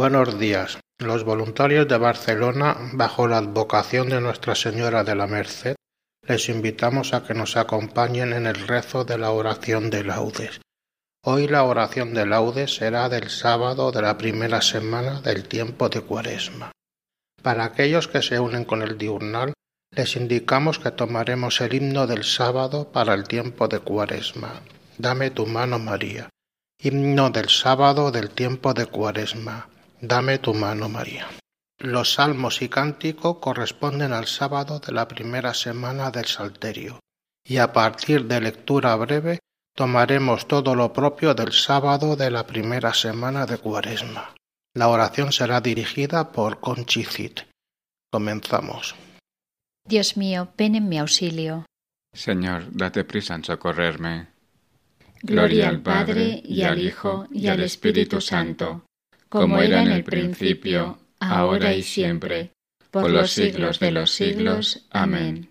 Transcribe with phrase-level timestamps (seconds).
[0.00, 0.78] Buenos días.
[0.98, 5.76] Los voluntarios de Barcelona, bajo la advocación de Nuestra Señora de la Merced,
[6.26, 10.62] les invitamos a que nos acompañen en el rezo de la oración de laudes.
[11.22, 16.00] Hoy la oración de laudes será del sábado de la primera semana del tiempo de
[16.00, 16.72] Cuaresma.
[17.42, 19.52] Para aquellos que se unen con el diurnal,
[19.94, 24.62] les indicamos que tomaremos el himno del sábado para el tiempo de Cuaresma.
[24.96, 26.30] Dame tu mano, María.
[26.82, 29.68] Himno del sábado del tiempo de Cuaresma.
[30.02, 31.28] Dame tu mano, María.
[31.78, 37.00] Los salmos y cántico corresponden al sábado de la primera semana del Salterio,
[37.44, 39.40] y a partir de lectura breve
[39.74, 44.34] tomaremos todo lo propio del sábado de la primera semana de Cuaresma.
[44.74, 47.40] La oración será dirigida por Conchicit.
[48.10, 48.94] Comenzamos.
[49.86, 51.66] Dios mío, ven en mi auxilio.
[52.12, 54.28] Señor, date prisa en socorrerme.
[55.22, 58.84] Gloria al Padre, y al Hijo, y al Espíritu Santo
[59.30, 62.50] como era en el principio, ahora y siempre,
[62.90, 64.86] por los siglos de los siglos.
[64.90, 65.48] Amén.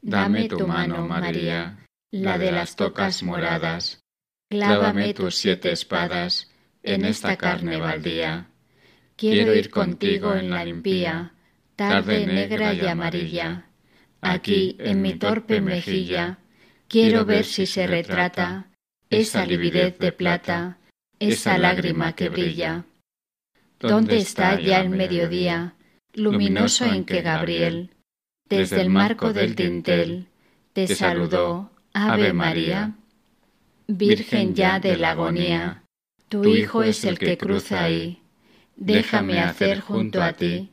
[0.00, 4.00] Dame tu mano, María, la de las tocas moradas.
[4.48, 6.50] Clávame tus siete espadas
[6.84, 8.46] en esta carne baldía.
[9.16, 11.32] Quiero ir contigo en la limpía,
[11.74, 13.66] tarde negra y amarilla.
[14.20, 16.38] Aquí, en mi torpe mejilla,
[16.86, 18.70] quiero ver si se retrata
[19.10, 20.78] esa lividez de plata
[21.22, 22.84] esa lágrima que brilla.
[23.80, 25.74] ¿Dónde está ya el mediodía,
[26.12, 27.90] luminoso en que Gabriel,
[28.48, 30.26] desde el marco del dintel,
[30.72, 32.94] te saludó, Ave María?
[33.88, 35.84] Virgen ya de la agonía,
[36.28, 38.22] tu Hijo es el que cruza ahí.
[38.76, 40.70] Déjame hacer junto a ti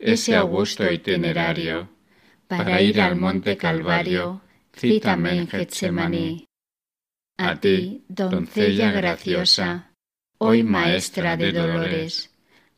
[0.00, 1.90] ese augusto itinerario
[2.46, 4.40] para ir al monte Calvario,
[4.74, 6.46] cítame en Getsemaní.
[7.36, 9.89] A ti, doncella graciosa,
[10.42, 12.30] hoy maestra de dolores,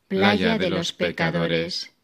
[0.09, 1.95] playa de los pecadores,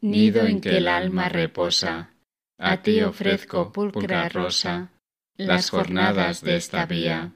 [0.00, 2.10] nido en que el alma reposa,
[2.58, 4.92] a ti ofrezco pulcra rosa
[5.36, 7.32] las jornadas de esta vía.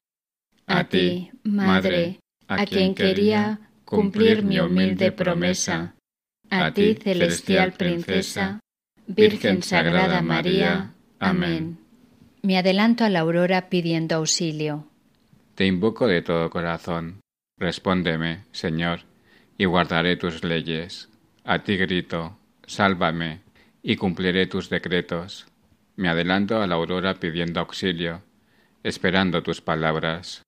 [0.66, 5.96] A ti, Madre, a quien quería cumplir mi humilde promesa,
[6.50, 8.60] a ti, celestial princesa,
[9.08, 10.94] Virgen Sagrada María.
[11.18, 11.78] Amén.
[12.42, 14.86] Me adelanto a la aurora pidiendo auxilio.
[15.56, 17.23] Te invoco de todo corazón
[17.58, 19.00] Respóndeme, Señor,
[19.56, 21.08] y guardaré tus leyes.
[21.44, 23.40] A ti grito, sálvame,
[23.82, 25.46] y cumpliré tus decretos.
[25.96, 28.22] Me adelanto a la aurora pidiendo auxilio,
[28.82, 30.42] esperando tus palabras.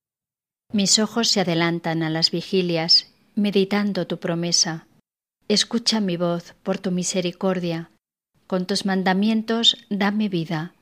[0.72, 4.86] Mis ojos se adelantan a las vigilias, meditando tu promesa.
[5.48, 7.90] Escucha mi voz por tu misericordia.
[8.48, 10.72] Con tus mandamientos dame vida.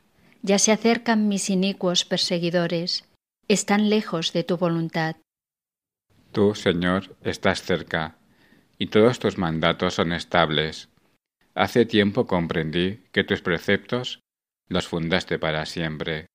[0.43, 3.05] Ya se acercan mis inicuos perseguidores.
[3.49, 5.17] Están lejos de tu voluntad.
[6.35, 8.19] Tú, Señor, estás cerca,
[8.77, 10.89] y todos tus mandatos son estables.
[11.55, 14.19] Hace tiempo comprendí que tus preceptos
[14.69, 16.27] los fundaste para siempre.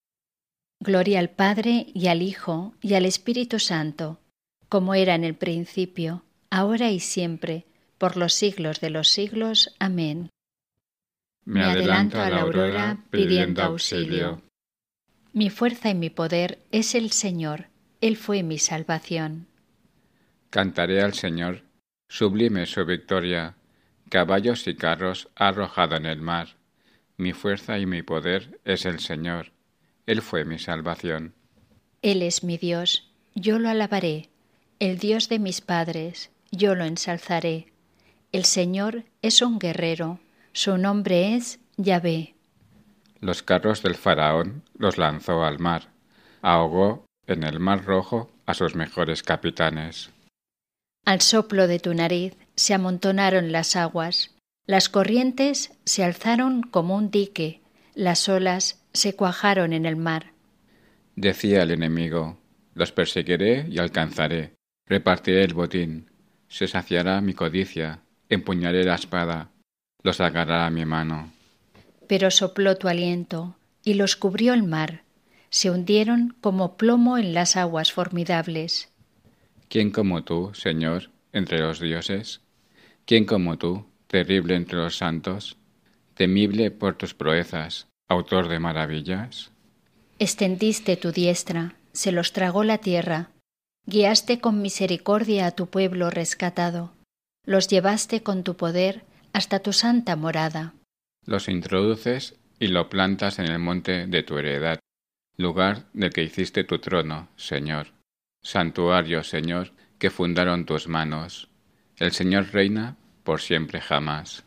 [0.79, 4.21] Gloria al Padre y al Hijo y al Espíritu Santo,
[4.69, 7.65] como era en el principio, ahora y siempre,
[7.97, 9.75] por los siglos de los siglos.
[9.79, 10.29] Amén.
[11.43, 14.41] Me, adelanto a la aurora pidiendo auxilio.
[15.33, 17.67] Mi fuerza y mi poder es el Señor,
[17.99, 19.48] Él fue mi salvación.
[20.49, 21.61] Cantaré al Señor,
[22.07, 23.55] sublime su victoria,
[24.09, 26.55] caballos y carros ha arrojado en el mar.
[27.17, 29.51] Mi fuerza y mi poder es el Señor,
[30.07, 31.35] Él fue mi salvación.
[32.01, 34.29] Él es mi Dios, yo lo alabaré,
[34.79, 37.71] el Dios de mis padres, yo lo ensalzaré.
[38.31, 40.19] El Señor es un guerrero,
[40.53, 42.33] su nombre es Yahvé.
[43.19, 45.89] Los carros del faraón los lanzó al mar,
[46.41, 50.09] ahogó en el mar rojo a sus mejores capitanes.
[51.05, 54.35] Al soplo de tu nariz se amontonaron las aguas,
[54.65, 57.61] las corrientes se alzaron como un dique,
[57.95, 60.33] las olas se cuajaron en el mar.
[61.15, 62.37] Decía el enemigo,
[62.75, 64.53] los perseguiré y alcanzaré,
[64.89, 66.09] Repartiré el botín,
[66.47, 69.51] se saciará mi codicia, empuñaré la espada,
[70.01, 71.31] los agarrará mi mano.
[72.07, 75.03] Pero sopló tu aliento, y los cubrió el mar,
[75.51, 78.89] se hundieron como plomo en las aguas formidables.
[79.69, 82.41] ¿Quién como tú, Señor, entre los dioses?
[83.05, 85.57] ¿Quién como tú, terrible entre los santos,
[86.15, 89.51] temible por tus proezas, autor de maravillas?
[90.17, 93.29] Extendiste tu diestra, se los tragó la tierra,
[93.85, 96.91] guiaste con misericordia a tu pueblo rescatado,
[97.45, 100.73] los llevaste con tu poder hasta tu santa morada.
[101.27, 104.79] Los introduces y lo plantas en el monte de tu heredad,
[105.37, 107.98] lugar del que hiciste tu trono, Señor.
[108.41, 111.49] Santuario, Señor, que fundaron tus manos.
[111.97, 114.43] El Señor reina por siempre jamás.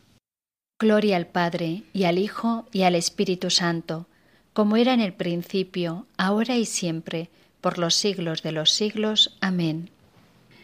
[0.79, 4.07] Gloria al Padre, y al Hijo, y al Espíritu Santo,
[4.53, 7.29] como era en el principio, ahora y siempre,
[7.61, 9.37] por los siglos de los siglos.
[9.39, 9.89] Amén.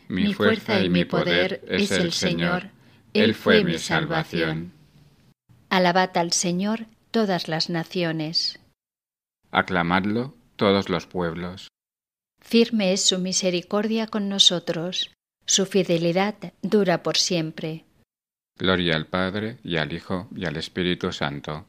[0.10, 2.72] Mi fuerza y mi poder es el Señor,
[3.14, 4.74] Él fue mi salvación.
[5.70, 8.60] Alabad al Señor todas las naciones.
[9.52, 11.69] Aclamadlo todos los pueblos.
[12.50, 15.12] Firme es su misericordia con nosotros,
[15.46, 17.86] su fidelidad dura por siempre.
[18.58, 21.68] Gloria al Padre y al Hijo y al Espíritu Santo,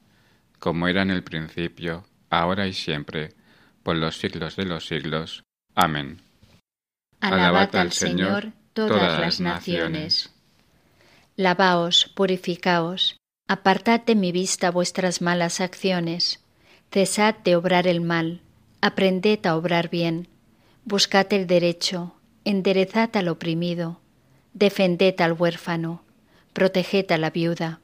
[0.58, 3.34] como era en el principio, ahora y siempre,
[3.82, 5.44] por los siglos de los siglos.
[5.74, 6.22] Amén.
[7.20, 10.32] Alabad al Señor todas las naciones.
[11.36, 13.18] Lavaos, purificaos,
[13.48, 16.42] apartad de mi vista vuestras malas acciones
[16.90, 18.40] Cesad de obrar el mal,
[18.80, 20.26] aprended a obrar bien,
[20.84, 24.00] buscad el derecho, enderezad al oprimido,
[24.54, 26.02] defended al huérfano,
[26.52, 27.80] proteged a la viuda.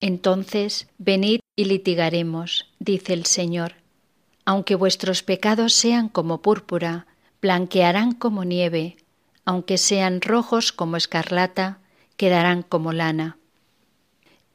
[0.00, 3.74] Entonces venid y litigaremos, dice el Señor.
[4.44, 7.06] Aunque vuestros pecados sean como púrpura,
[7.42, 8.96] blanquearán como nieve,
[9.44, 11.78] aunque sean rojos como escarlata,
[12.16, 13.38] quedarán como lana.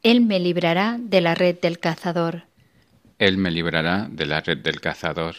[0.01, 2.45] Él me librará de la red del cazador
[3.19, 5.35] él me librará de la red del cazador.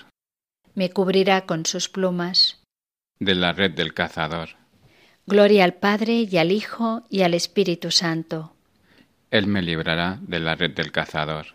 [0.75, 2.63] Me cubrirá con sus plumas.
[3.19, 4.51] De la red del cazador.
[5.27, 8.55] Gloria al Padre y al Hijo y al Espíritu Santo.
[9.31, 11.47] Él me librará de la red del cazador.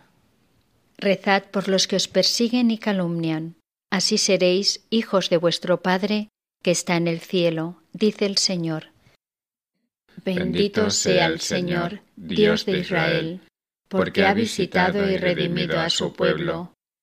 [0.97, 3.55] Rezad por los que os persiguen y calumnian.
[3.91, 6.29] Así seréis hijos de vuestro Padre
[6.63, 8.87] que está en el cielo, dice el Señor.
[10.25, 13.41] Bendito sea el Señor, Dios de Israel
[13.89, 16.73] porque ha visitado y redimido a su pueblo,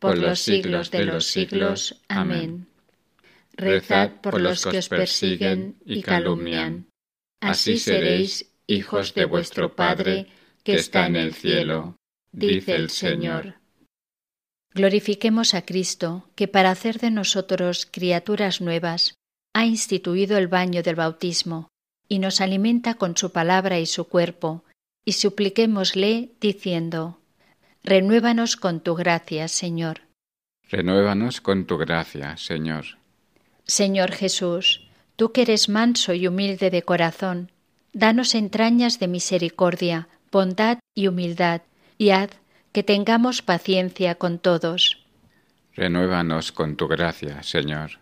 [0.00, 2.00] por los siglos de los siglos.
[2.08, 2.66] Amén.
[3.52, 6.86] Rezad por los que os persiguen y calumnian.
[7.40, 10.26] Así seréis hijos de vuestro Padre
[10.64, 11.96] que está en el cielo,
[12.32, 13.54] dice el Señor.
[14.72, 19.14] Glorifiquemos a Cristo, que para hacer de nosotros criaturas nuevas,
[19.52, 21.68] ha instituido el baño del bautismo,
[22.08, 24.64] y nos alimenta con su palabra y su cuerpo,
[25.04, 27.19] y supliquémosle diciendo,
[27.82, 30.02] Renuévanos con tu gracia, Señor.
[30.68, 32.98] Renuévanos con tu gracia, Señor.
[33.66, 37.50] Señor Jesús, tú que eres manso y humilde de corazón,
[37.92, 41.62] danos entrañas de misericordia, bondad y humildad,
[41.98, 42.30] y haz
[42.72, 45.04] que tengamos paciencia con todos.
[45.74, 48.00] Renuévanos con tu gracia, Señor.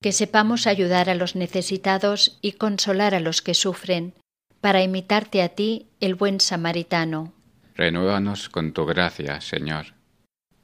[0.00, 4.14] Que sepamos ayudar a los necesitados y consolar a los que sufren,
[4.60, 7.32] para imitarte a ti, el buen samaritano.
[7.76, 9.94] Renuévanos con tu gracia, Señor.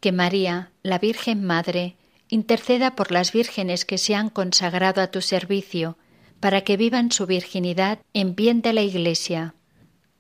[0.01, 1.97] Que María, la Virgen Madre,
[2.29, 5.99] interceda por las vírgenes que se han consagrado a tu servicio,
[6.41, 9.55] para que vivan su virginidad en bien de la Iglesia.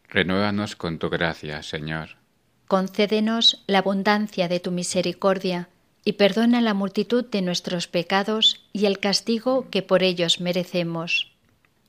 [0.08, 2.16] Renuévanos con tu gracia, Señor.
[2.68, 5.70] Concédenos la abundancia de tu misericordia,
[6.04, 11.32] y perdona la multitud de nuestros pecados y el castigo que por ellos merecemos.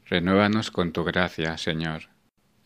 [0.05, 2.09] Renuévanos con tu gracia, Señor.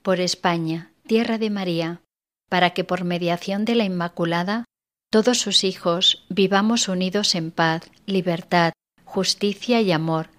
[0.03, 2.01] Por España, tierra de María,
[2.49, 4.65] para que por mediación de la Inmaculada
[5.09, 8.73] todos sus hijos vivamos unidos en paz, libertad,
[9.05, 10.29] justicia y amor,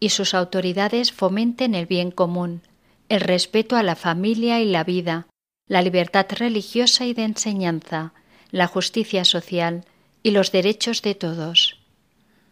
[0.00, 2.62] y sus autoridades fomenten el bien común,
[3.08, 5.26] el respeto a la familia y la vida,
[5.68, 8.14] la libertad religiosa y de enseñanza,
[8.50, 9.84] la justicia social
[10.22, 11.78] y los derechos de todos.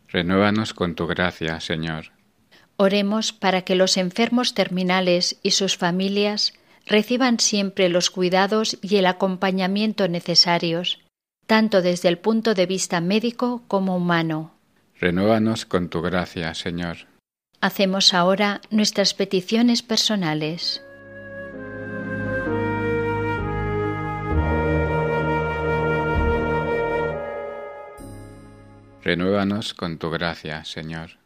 [0.09, 2.13] Renuévanos con tu gracia, Señor.
[2.77, 6.53] Oremos para que los enfermos terminales y sus familias
[6.87, 10.99] reciban siempre los cuidados y el acompañamiento necesarios
[11.53, 14.55] tanto desde el punto de vista médico como humano.
[14.99, 17.09] Renuévanos con tu gracia, Señor.
[17.61, 20.83] Hacemos ahora nuestras peticiones personales.
[29.03, 31.19] Renuévanos con tu gracia, Señor.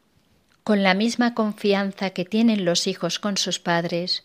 [0.64, 4.25] Con la misma confianza que tienen los hijos con sus padres,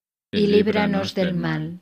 [0.31, 1.79] y líbranos del mal.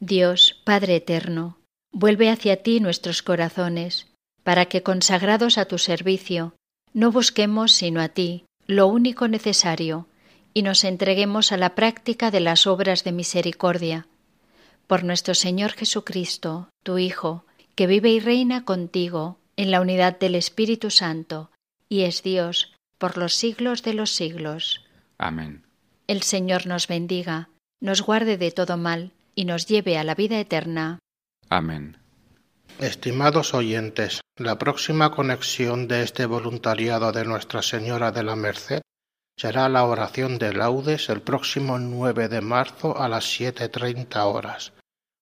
[0.00, 1.58] Dios, Padre eterno,
[1.96, 4.08] Vuelve hacia ti nuestros corazones,
[4.42, 6.56] para que, consagrados a tu servicio,
[6.92, 10.08] no busquemos sino a ti, lo único necesario,
[10.52, 14.08] y nos entreguemos a la práctica de las obras de misericordia.
[14.88, 17.44] Por nuestro Señor Jesucristo, tu Hijo,
[17.76, 21.52] que vive y reina contigo en la unidad del Espíritu Santo,
[21.88, 24.84] y es Dios por los siglos de los siglos.
[25.16, 25.62] Amén.
[26.08, 27.50] El Señor nos bendiga,
[27.84, 31.00] nos guarde de todo mal, y nos lleve a la vida eterna.
[31.50, 31.98] Amén.
[32.80, 38.80] Estimados oyentes, la próxima conexión de este voluntariado de Nuestra Señora de la Merced
[39.36, 44.72] será la oración de laudes el próximo 9 de marzo a las 7.30 horas.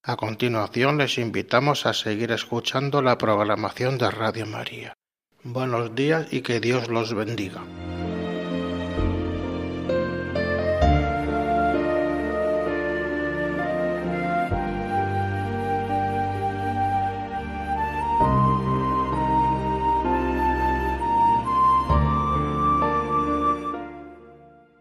[0.04, 4.95] A continuación les invitamos a seguir escuchando la programación de Radio María.
[5.42, 7.64] Buenos días y que Dios los bendiga.